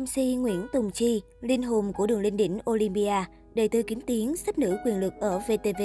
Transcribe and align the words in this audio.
MC 0.00 0.16
Nguyễn 0.16 0.66
Tùng 0.72 0.90
Chi, 0.90 1.22
linh 1.40 1.62
hồn 1.62 1.92
của 1.92 2.06
đường 2.06 2.20
lên 2.20 2.36
đỉnh 2.36 2.58
Olympia, 2.70 3.24
đời 3.54 3.68
tư 3.68 3.82
kính 3.82 4.00
tiếng, 4.00 4.36
xếp 4.36 4.58
nữ 4.58 4.76
quyền 4.84 5.00
lực 5.00 5.12
ở 5.20 5.38
VTV. 5.38 5.82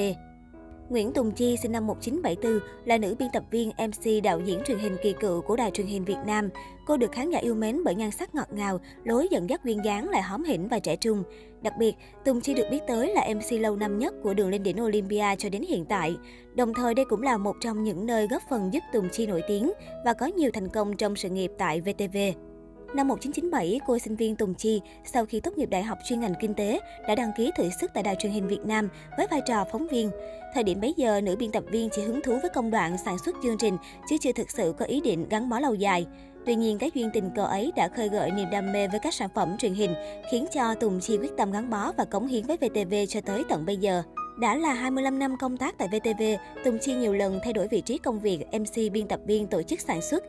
Nguyễn 0.89 1.13
Tùng 1.13 1.31
Chi 1.31 1.57
sinh 1.57 1.71
năm 1.71 1.87
1974 1.87 2.69
là 2.85 2.97
nữ 2.97 3.15
biên 3.19 3.27
tập 3.33 3.43
viên, 3.51 3.69
MC, 3.69 4.23
đạo 4.23 4.39
diễn 4.45 4.59
truyền 4.65 4.79
hình 4.79 4.97
kỳ 5.03 5.13
cựu 5.19 5.41
của 5.41 5.55
đài 5.55 5.71
truyền 5.71 5.87
hình 5.87 6.05
Việt 6.05 6.17
Nam. 6.25 6.49
Cô 6.87 6.97
được 6.97 7.11
khán 7.11 7.29
giả 7.29 7.39
yêu 7.39 7.55
mến 7.55 7.83
bởi 7.83 7.95
nhan 7.95 8.11
sắc 8.11 8.35
ngọt 8.35 8.47
ngào, 8.53 8.79
lối 9.03 9.27
dẫn 9.31 9.49
dắt 9.49 9.65
duyên 9.65 9.85
dáng 9.85 10.09
lại 10.09 10.21
hóm 10.21 10.43
hỉnh 10.43 10.67
và 10.67 10.79
trẻ 10.79 10.95
trung. 10.95 11.23
Đặc 11.61 11.73
biệt, 11.79 11.95
Tùng 12.25 12.41
Chi 12.41 12.53
được 12.53 12.67
biết 12.71 12.79
tới 12.87 13.13
là 13.15 13.27
MC 13.33 13.59
lâu 13.59 13.75
năm 13.75 13.99
nhất 13.99 14.13
của 14.23 14.33
đường 14.33 14.49
lên 14.49 14.63
đỉnh 14.63 14.83
Olympia 14.83 15.35
cho 15.37 15.49
đến 15.49 15.61
hiện 15.61 15.85
tại. 15.85 16.15
Đồng 16.55 16.73
thời 16.73 16.93
đây 16.93 17.05
cũng 17.05 17.21
là 17.21 17.37
một 17.37 17.55
trong 17.61 17.83
những 17.83 18.05
nơi 18.05 18.27
góp 18.27 18.41
phần 18.49 18.73
giúp 18.73 18.83
Tùng 18.93 19.09
Chi 19.11 19.27
nổi 19.27 19.41
tiếng 19.47 19.71
và 20.05 20.13
có 20.13 20.25
nhiều 20.25 20.51
thành 20.53 20.69
công 20.69 20.97
trong 20.97 21.15
sự 21.15 21.29
nghiệp 21.29 21.51
tại 21.57 21.81
VTV. 21.81 22.17
Năm 22.93 23.07
1997, 23.07 23.79
cô 23.87 23.99
sinh 23.99 24.15
viên 24.15 24.35
Tùng 24.35 24.53
Chi 24.53 24.81
sau 25.13 25.25
khi 25.25 25.39
tốt 25.39 25.57
nghiệp 25.57 25.69
đại 25.69 25.83
học 25.83 25.97
chuyên 26.05 26.19
ngành 26.19 26.33
kinh 26.39 26.53
tế 26.53 26.79
đã 27.07 27.15
đăng 27.15 27.31
ký 27.37 27.51
thử 27.57 27.69
sức 27.81 27.91
tại 27.93 28.03
đài 28.03 28.15
truyền 28.19 28.31
hình 28.31 28.47
Việt 28.47 28.65
Nam 28.65 28.89
với 29.17 29.27
vai 29.31 29.41
trò 29.47 29.65
phóng 29.71 29.87
viên. 29.87 30.11
Thời 30.53 30.63
điểm 30.63 30.81
bấy 30.81 30.93
giờ, 30.97 31.21
nữ 31.21 31.35
biên 31.35 31.51
tập 31.51 31.63
viên 31.71 31.89
chỉ 31.89 32.01
hứng 32.01 32.21
thú 32.21 32.37
với 32.41 32.49
công 32.53 32.71
đoạn 32.71 32.97
sản 33.05 33.17
xuất 33.25 33.35
chương 33.43 33.57
trình 33.57 33.77
chứ 34.09 34.17
chưa 34.21 34.31
thực 34.31 34.51
sự 34.51 34.73
có 34.79 34.85
ý 34.85 35.01
định 35.01 35.29
gắn 35.29 35.49
bó 35.49 35.59
lâu 35.59 35.73
dài. 35.73 36.05
Tuy 36.45 36.55
nhiên, 36.55 36.77
cái 36.77 36.91
duyên 36.93 37.09
tình 37.13 37.29
cờ 37.35 37.45
ấy 37.45 37.71
đã 37.75 37.87
khơi 37.87 38.09
gợi 38.09 38.31
niềm 38.31 38.49
đam 38.51 38.71
mê 38.73 38.87
với 38.87 38.99
các 38.99 39.13
sản 39.13 39.29
phẩm 39.35 39.57
truyền 39.57 39.73
hình, 39.73 39.93
khiến 40.31 40.45
cho 40.53 40.75
Tùng 40.75 40.99
Chi 40.99 41.17
quyết 41.17 41.31
tâm 41.37 41.51
gắn 41.51 41.69
bó 41.69 41.91
và 41.97 42.05
cống 42.05 42.27
hiến 42.27 42.43
với 42.45 42.57
VTV 42.57 42.93
cho 43.09 43.21
tới 43.21 43.43
tận 43.49 43.65
bây 43.65 43.77
giờ. 43.77 44.03
Đã 44.41 44.55
là 44.55 44.73
25 44.73 45.19
năm 45.19 45.37
công 45.37 45.57
tác 45.57 45.77
tại 45.77 45.87
VTV, 45.87 46.23
Tùng 46.63 46.77
Chi 46.81 46.93
nhiều 46.93 47.13
lần 47.13 47.39
thay 47.43 47.53
đổi 47.53 47.67
vị 47.67 47.81
trí 47.81 47.97
công 47.97 48.19
việc 48.19 48.45
MC, 48.51 48.91
biên 48.91 49.07
tập 49.07 49.19
viên, 49.25 49.47
tổ 49.47 49.61
chức 49.61 49.79
sản 49.79 50.01
xuất. 50.01 50.23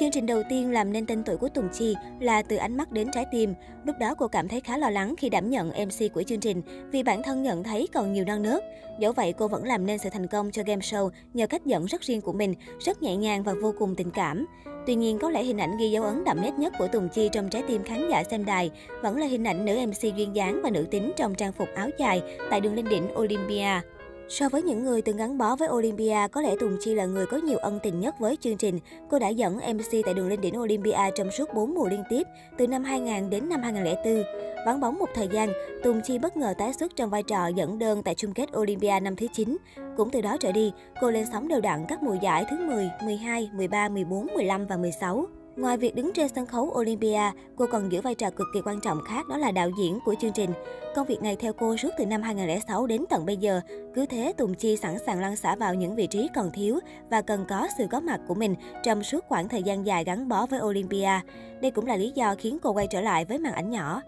Chương 0.00 0.10
trình 0.12 0.26
đầu 0.26 0.42
tiên 0.50 0.70
làm 0.70 0.92
nên 0.92 1.06
tên 1.06 1.22
tuổi 1.24 1.36
của 1.36 1.48
Tùng 1.48 1.68
Chi 1.72 1.94
là 2.20 2.42
Từ 2.42 2.56
ánh 2.56 2.76
mắt 2.76 2.92
đến 2.92 3.08
trái 3.12 3.24
tim. 3.32 3.54
Lúc 3.84 3.96
đó 4.00 4.14
cô 4.18 4.28
cảm 4.28 4.48
thấy 4.48 4.60
khá 4.60 4.78
lo 4.78 4.90
lắng 4.90 5.14
khi 5.18 5.28
đảm 5.28 5.50
nhận 5.50 5.68
MC 5.68 6.12
của 6.14 6.22
chương 6.22 6.40
trình 6.40 6.62
vì 6.92 7.02
bản 7.02 7.22
thân 7.22 7.42
nhận 7.42 7.64
thấy 7.64 7.88
còn 7.94 8.12
nhiều 8.12 8.24
non 8.24 8.42
nớt. 8.42 8.64
Dẫu 9.00 9.12
vậy, 9.12 9.32
cô 9.38 9.48
vẫn 9.48 9.64
làm 9.64 9.86
nên 9.86 9.98
sự 9.98 10.10
thành 10.10 10.26
công 10.26 10.50
cho 10.50 10.62
game 10.66 10.80
show 10.80 11.10
nhờ 11.34 11.46
cách 11.46 11.66
dẫn 11.66 11.84
rất 11.84 12.02
riêng 12.02 12.20
của 12.20 12.32
mình, 12.32 12.54
rất 12.80 13.02
nhẹ 13.02 13.16
nhàng 13.16 13.42
và 13.42 13.54
vô 13.62 13.74
cùng 13.78 13.94
tình 13.94 14.10
cảm. 14.10 14.46
Tuy 14.88 14.94
nhiên, 14.94 15.18
có 15.18 15.30
lẽ 15.30 15.42
hình 15.42 15.60
ảnh 15.60 15.76
ghi 15.76 15.90
dấu 15.90 16.04
ấn 16.04 16.24
đậm 16.24 16.42
nét 16.42 16.58
nhất 16.58 16.72
của 16.78 16.88
Tùng 16.88 17.08
Chi 17.08 17.28
trong 17.32 17.48
trái 17.48 17.62
tim 17.68 17.84
khán 17.84 18.08
giả 18.10 18.24
xem 18.24 18.44
đài 18.44 18.70
vẫn 19.02 19.16
là 19.16 19.26
hình 19.26 19.44
ảnh 19.44 19.64
nữ 19.64 19.76
MC 19.86 20.16
duyên 20.16 20.36
dáng 20.36 20.60
và 20.62 20.70
nữ 20.70 20.86
tính 20.90 21.12
trong 21.16 21.34
trang 21.34 21.52
phục 21.52 21.68
áo 21.74 21.88
dài 21.98 22.22
tại 22.50 22.60
đường 22.60 22.74
lên 22.74 22.88
đỉnh 22.88 23.08
Olympia. 23.18 23.80
So 24.28 24.48
với 24.48 24.62
những 24.62 24.84
người 24.84 25.02
từng 25.02 25.16
gắn 25.16 25.38
bó 25.38 25.56
với 25.56 25.68
Olympia, 25.68 26.28
có 26.32 26.40
lẽ 26.40 26.54
Tùng 26.60 26.76
Chi 26.80 26.94
là 26.94 27.06
người 27.06 27.26
có 27.26 27.36
nhiều 27.36 27.58
ân 27.58 27.78
tình 27.82 28.00
nhất 28.00 28.14
với 28.18 28.36
chương 28.40 28.56
trình. 28.56 28.78
Cô 29.10 29.18
đã 29.18 29.28
dẫn 29.28 29.56
MC 29.56 30.04
tại 30.04 30.14
đường 30.14 30.28
lên 30.28 30.40
đỉnh 30.40 30.60
Olympia 30.60 31.10
trong 31.14 31.30
suốt 31.30 31.54
4 31.54 31.74
mùa 31.74 31.88
liên 31.88 32.02
tiếp, 32.10 32.22
từ 32.58 32.66
năm 32.66 32.84
2000 32.84 33.30
đến 33.30 33.48
năm 33.48 33.62
2004. 33.62 34.22
Vắng 34.66 34.80
bóng 34.80 34.98
một 34.98 35.08
thời 35.14 35.28
gian, 35.32 35.48
Tùng 35.82 36.00
Chi 36.04 36.18
bất 36.18 36.36
ngờ 36.36 36.54
tái 36.58 36.72
xuất 36.72 36.96
trong 36.96 37.10
vai 37.10 37.22
trò 37.22 37.48
dẫn 37.48 37.78
đơn 37.78 38.02
tại 38.02 38.14
chung 38.14 38.34
kết 38.34 38.56
Olympia 38.56 39.00
năm 39.02 39.16
thứ 39.16 39.26
9. 39.32 39.56
Cũng 39.96 40.10
từ 40.10 40.20
đó 40.20 40.36
trở 40.40 40.52
đi, 40.52 40.72
cô 41.00 41.10
lên 41.10 41.24
sóng 41.32 41.48
đều 41.48 41.60
đặn 41.60 41.84
các 41.88 42.02
mùa 42.02 42.16
giải 42.22 42.44
thứ 42.50 42.56
10, 42.66 42.90
12, 43.04 43.50
13, 43.52 43.88
14, 43.88 44.26
15 44.34 44.66
và 44.66 44.76
16. 44.76 45.26
Ngoài 45.58 45.76
việc 45.76 45.94
đứng 45.94 46.12
trên 46.12 46.28
sân 46.28 46.46
khấu 46.46 46.74
Olympia, 46.78 47.20
cô 47.56 47.66
còn 47.66 47.92
giữ 47.92 48.00
vai 48.00 48.14
trò 48.14 48.30
cực 48.30 48.46
kỳ 48.54 48.60
quan 48.64 48.80
trọng 48.80 48.98
khác 49.08 49.28
đó 49.28 49.36
là 49.36 49.50
đạo 49.50 49.70
diễn 49.78 49.98
của 50.04 50.14
chương 50.20 50.32
trình. 50.32 50.50
Công 50.94 51.06
việc 51.06 51.22
này 51.22 51.36
theo 51.36 51.52
cô 51.52 51.76
suốt 51.76 51.88
từ 51.98 52.06
năm 52.06 52.22
2006 52.22 52.86
đến 52.86 53.04
tận 53.10 53.26
bây 53.26 53.36
giờ. 53.36 53.60
Cứ 53.94 54.06
thế 54.06 54.32
Tùng 54.36 54.54
Chi 54.54 54.76
sẵn 54.76 54.96
sàng 55.06 55.20
lăn 55.20 55.36
xả 55.36 55.56
vào 55.56 55.74
những 55.74 55.94
vị 55.94 56.06
trí 56.06 56.28
còn 56.34 56.50
thiếu 56.50 56.78
và 57.10 57.22
cần 57.22 57.44
có 57.48 57.68
sự 57.78 57.86
góp 57.86 58.02
mặt 58.02 58.20
của 58.28 58.34
mình 58.34 58.54
trong 58.82 59.02
suốt 59.02 59.24
khoảng 59.28 59.48
thời 59.48 59.62
gian 59.62 59.86
dài 59.86 60.04
gắn 60.04 60.28
bó 60.28 60.46
với 60.46 60.60
Olympia. 60.60 61.20
Đây 61.60 61.70
cũng 61.70 61.86
là 61.86 61.96
lý 61.96 62.12
do 62.14 62.34
khiến 62.38 62.58
cô 62.62 62.72
quay 62.72 62.86
trở 62.86 63.00
lại 63.00 63.24
với 63.24 63.38
màn 63.38 63.52
ảnh 63.52 63.70
nhỏ. 63.70 64.02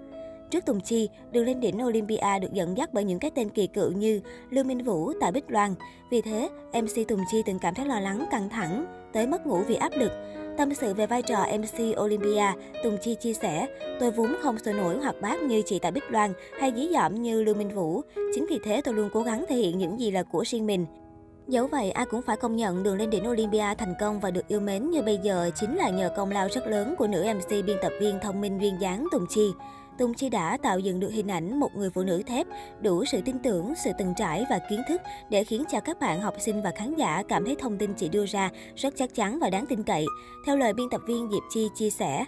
Trước 0.51 0.67
Tùng 0.67 0.81
Chi, 0.81 1.09
đường 1.33 1.45
lên 1.45 1.61
đỉnh 1.61 1.84
Olympia 1.84 2.39
được 2.43 2.53
dẫn 2.53 2.77
dắt 2.77 2.91
bởi 2.93 3.05
những 3.05 3.19
cái 3.19 3.31
tên 3.31 3.51
kỳ 3.51 3.67
cựu 3.67 3.93
như 3.93 4.20
Lưu 4.51 4.65
Minh 4.65 4.84
Vũ, 4.84 5.12
Tạ 5.20 5.31
Bích 5.31 5.51
Loan. 5.51 5.75
Vì 6.11 6.20
thế, 6.20 6.48
MC 6.73 7.08
Tùng 7.08 7.20
Chi 7.30 7.42
từng 7.47 7.58
cảm 7.58 7.74
thấy 7.74 7.86
lo 7.86 8.01
lắng, 8.01 8.27
căng 8.30 8.48
thẳng, 8.48 8.86
tới 9.13 9.27
mất 9.27 9.47
ngủ 9.47 9.58
vì 9.67 9.74
áp 9.74 9.92
lực. 9.97 10.13
Tâm 10.58 10.74
sự 10.74 10.95
về 10.95 11.07
vai 11.07 11.23
trò 11.23 11.47
MC 11.58 12.01
Olympia, 12.01 12.52
Tùng 12.85 12.98
Chi 13.02 13.14
chia 13.14 13.33
sẻ, 13.33 13.67
tôi 14.01 14.11
vốn 14.11 14.36
không 14.42 14.58
sôi 14.58 14.74
nổi 14.74 14.98
hoặc 15.02 15.14
bát 15.20 15.42
như 15.42 15.63
chị 15.67 15.79
Tạ 15.79 15.91
Bích 15.91 16.11
Loan 16.11 16.33
hay 16.61 16.73
dí 16.77 16.89
dỏm 16.92 17.23
như 17.23 17.42
Lưu 17.42 17.55
Minh 17.55 17.74
Vũ. 17.74 18.01
Chính 18.35 18.47
vì 18.51 18.58
thế 18.64 18.80
tôi 18.80 18.95
luôn 18.95 19.11
cố 19.13 19.23
gắng 19.23 19.45
thể 19.48 19.57
hiện 19.57 19.79
những 19.79 20.01
gì 20.01 20.11
là 20.11 20.23
của 20.23 20.45
riêng 20.47 20.67
mình. 20.67 20.86
Dẫu 21.48 21.67
vậy, 21.67 21.91
ai 21.91 22.07
cũng 22.07 22.23
phải 22.23 22.36
công 22.36 22.57
nhận 22.57 22.83
đường 22.83 22.97
lên 22.97 23.11
đỉnh 23.11 23.29
Olympia 23.29 23.74
thành 23.79 23.95
công 24.01 24.20
và 24.20 24.30
được 24.30 24.48
yêu 24.48 24.61
mến 24.61 24.91
như 24.91 25.03
bây 25.03 25.19
giờ 25.23 25.51
chính 25.55 25.77
là 25.77 25.91
nhờ 25.91 26.11
công 26.17 26.30
lao 26.30 26.48
rất 26.53 26.67
lớn 26.67 26.95
của 26.98 27.07
nữ 27.07 27.27
MC 27.35 27.51
biên 27.67 27.77
tập 27.83 27.92
viên 28.01 28.19
thông 28.23 28.41
minh 28.41 28.58
duyên 28.61 28.80
dáng 28.80 29.07
Tùng 29.13 29.27
Chi. 29.29 29.53
Tùng 30.00 30.14
Chi 30.14 30.28
đã 30.28 30.56
tạo 30.62 30.78
dựng 30.78 31.00
được 31.00 31.12
hình 31.12 31.28
ảnh 31.30 31.61
một 31.61 31.77
người 31.77 31.90
phụ 31.90 32.02
nữ 32.02 32.22
thép, 32.22 32.46
đủ 32.80 33.05
sự 33.05 33.20
tin 33.24 33.38
tưởng, 33.38 33.74
sự 33.84 33.90
từng 33.98 34.14
trải 34.16 34.44
và 34.50 34.58
kiến 34.70 34.83
thức 34.88 35.00
để 35.30 35.44
khiến 35.44 35.64
cho 35.70 35.80
các 35.80 36.00
bạn 36.00 36.20
học 36.20 36.34
sinh 36.38 36.62
và 36.62 36.72
khán 36.77 36.94
giả 36.94 37.22
cảm 37.28 37.44
thấy 37.44 37.56
thông 37.58 37.78
tin 37.78 37.94
chị 37.94 38.08
đưa 38.08 38.27
ra 38.27 38.50
rất 38.77 38.94
chắc 38.96 39.14
chắn 39.14 39.38
và 39.38 39.50
đáng 39.50 39.66
tin 39.66 39.83
cậy. 39.83 40.06
Theo 40.46 40.56
lời 40.56 40.72
biên 40.72 40.86
tập 40.90 41.00
viên 41.06 41.30
Diệp 41.33 41.42
Chi 41.50 41.68
chia 41.74 41.90
sẻ, 41.90 42.24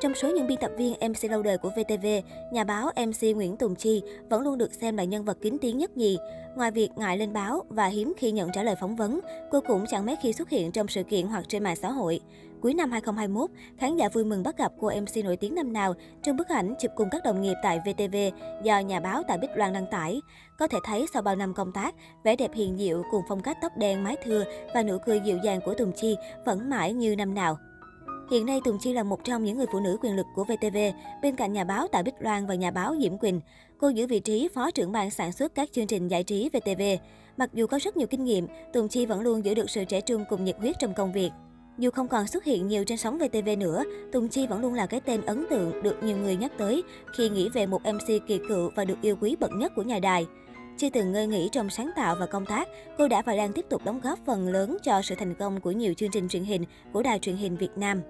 trong 0.00 0.14
số 0.14 0.30
những 0.30 0.46
biên 0.46 0.58
tập 0.60 0.70
viên 0.76 0.94
MC 1.10 1.30
lâu 1.30 1.42
đời 1.42 1.58
của 1.58 1.70
VTV, 1.70 2.06
nhà 2.52 2.64
báo 2.64 2.90
MC 3.06 3.36
Nguyễn 3.36 3.56
Tùng 3.56 3.74
Chi 3.74 4.02
vẫn 4.30 4.42
luôn 4.42 4.58
được 4.58 4.74
xem 4.74 4.96
là 4.96 5.04
nhân 5.04 5.24
vật 5.24 5.38
kín 5.40 5.56
tiếng 5.60 5.78
nhất 5.78 5.96
nhì. 5.96 6.18
Ngoài 6.56 6.70
việc 6.70 6.90
ngại 6.96 7.18
lên 7.18 7.32
báo 7.32 7.62
và 7.68 7.86
hiếm 7.86 8.12
khi 8.16 8.30
nhận 8.30 8.50
trả 8.52 8.62
lời 8.62 8.74
phỏng 8.80 8.96
vấn, 8.96 9.20
cô 9.50 9.60
cũng 9.60 9.84
chẳng 9.88 10.06
mấy 10.06 10.16
khi 10.22 10.32
xuất 10.32 10.50
hiện 10.50 10.72
trong 10.72 10.88
sự 10.88 11.02
kiện 11.02 11.26
hoặc 11.26 11.44
trên 11.48 11.64
mạng 11.64 11.76
xã 11.76 11.90
hội. 11.90 12.20
Cuối 12.60 12.74
năm 12.74 12.90
2021, 12.90 13.50
khán 13.78 13.96
giả 13.96 14.08
vui 14.08 14.24
mừng 14.24 14.42
bắt 14.42 14.58
gặp 14.58 14.72
cô 14.80 14.90
MC 15.00 15.24
nổi 15.24 15.36
tiếng 15.36 15.54
năm 15.54 15.72
nào 15.72 15.94
trong 16.22 16.36
bức 16.36 16.48
ảnh 16.48 16.74
chụp 16.80 16.90
cùng 16.96 17.08
các 17.10 17.24
đồng 17.24 17.42
nghiệp 17.42 17.54
tại 17.62 17.80
VTV 17.80 18.16
do 18.62 18.78
nhà 18.78 19.00
báo 19.00 19.22
tại 19.28 19.38
Bích 19.38 19.56
Loan 19.56 19.72
đăng 19.72 19.86
tải. 19.90 20.20
Có 20.58 20.68
thể 20.68 20.78
thấy 20.84 21.06
sau 21.12 21.22
bao 21.22 21.36
năm 21.36 21.54
công 21.54 21.72
tác, 21.72 21.94
vẻ 22.24 22.36
đẹp 22.36 22.50
hiền 22.54 22.76
diệu 22.78 23.02
cùng 23.10 23.22
phong 23.28 23.42
cách 23.42 23.56
tóc 23.62 23.72
đen 23.76 24.04
mái 24.04 24.16
thưa 24.24 24.44
và 24.74 24.82
nụ 24.82 24.98
cười 25.06 25.20
dịu 25.20 25.38
dàng 25.44 25.60
của 25.64 25.74
Tùng 25.74 25.92
Chi 25.92 26.16
vẫn 26.46 26.70
mãi 26.70 26.92
như 26.92 27.16
năm 27.16 27.34
nào. 27.34 27.58
Hiện 28.30 28.46
nay, 28.46 28.60
Tùng 28.64 28.78
Chi 28.78 28.92
là 28.92 29.02
một 29.02 29.24
trong 29.24 29.44
những 29.44 29.56
người 29.56 29.66
phụ 29.72 29.80
nữ 29.80 29.96
quyền 30.02 30.16
lực 30.16 30.26
của 30.34 30.44
VTV, 30.44 30.76
bên 31.22 31.36
cạnh 31.36 31.52
nhà 31.52 31.64
báo 31.64 31.88
Tạ 31.88 32.02
Bích 32.02 32.14
Loan 32.18 32.46
và 32.46 32.54
nhà 32.54 32.70
báo 32.70 32.96
Diễm 33.00 33.18
Quỳnh. 33.18 33.40
Cô 33.78 33.88
giữ 33.88 34.06
vị 34.06 34.20
trí 34.20 34.48
phó 34.54 34.70
trưởng 34.70 34.92
ban 34.92 35.10
sản 35.10 35.32
xuất 35.32 35.54
các 35.54 35.68
chương 35.72 35.86
trình 35.86 36.08
giải 36.08 36.24
trí 36.24 36.48
VTV. 36.48 36.82
Mặc 37.36 37.50
dù 37.52 37.66
có 37.66 37.78
rất 37.82 37.96
nhiều 37.96 38.06
kinh 38.06 38.24
nghiệm, 38.24 38.46
Tùng 38.72 38.88
Chi 38.88 39.06
vẫn 39.06 39.20
luôn 39.20 39.44
giữ 39.44 39.54
được 39.54 39.70
sự 39.70 39.84
trẻ 39.84 40.00
trung 40.00 40.24
cùng 40.28 40.44
nhiệt 40.44 40.56
huyết 40.58 40.76
trong 40.78 40.94
công 40.94 41.12
việc. 41.12 41.30
Dù 41.78 41.90
không 41.90 42.08
còn 42.08 42.26
xuất 42.26 42.44
hiện 42.44 42.68
nhiều 42.68 42.84
trên 42.84 42.98
sóng 42.98 43.18
VTV 43.18 43.48
nữa, 43.58 43.84
Tùng 44.12 44.28
Chi 44.28 44.46
vẫn 44.46 44.60
luôn 44.60 44.74
là 44.74 44.86
cái 44.86 45.00
tên 45.00 45.26
ấn 45.26 45.46
tượng 45.50 45.82
được 45.82 46.02
nhiều 46.02 46.16
người 46.16 46.36
nhắc 46.36 46.52
tới 46.58 46.82
khi 47.16 47.28
nghĩ 47.28 47.48
về 47.48 47.66
một 47.66 47.82
MC 47.82 48.26
kỳ 48.26 48.38
cựu 48.48 48.70
và 48.74 48.84
được 48.84 48.98
yêu 49.02 49.16
quý 49.20 49.36
bậc 49.40 49.50
nhất 49.52 49.72
của 49.76 49.82
nhà 49.82 49.98
đài. 49.98 50.26
Chưa 50.76 50.90
từng 50.90 51.12
ngơi 51.12 51.26
nghỉ 51.26 51.48
trong 51.52 51.70
sáng 51.70 51.90
tạo 51.96 52.16
và 52.20 52.26
công 52.26 52.46
tác, 52.46 52.68
cô 52.98 53.08
đã 53.08 53.22
và 53.22 53.36
đang 53.36 53.52
tiếp 53.52 53.64
tục 53.68 53.84
đóng 53.84 54.00
góp 54.00 54.18
phần 54.26 54.48
lớn 54.48 54.76
cho 54.82 55.02
sự 55.02 55.14
thành 55.14 55.34
công 55.34 55.60
của 55.60 55.70
nhiều 55.70 55.94
chương 55.94 56.10
trình 56.10 56.28
truyền 56.28 56.44
hình 56.44 56.64
của 56.92 57.02
đài 57.02 57.18
truyền 57.18 57.36
hình 57.36 57.56
Việt 57.56 57.70
Nam. 57.76 58.02